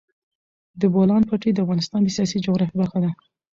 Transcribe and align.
د 0.79 0.81
بولان 0.93 1.21
پټي 1.29 1.49
د 1.53 1.57
افغانستان 1.65 2.01
د 2.03 2.09
سیاسي 2.15 2.37
جغرافیه 2.45 2.77
برخه 2.81 2.97
ده. 3.03 3.11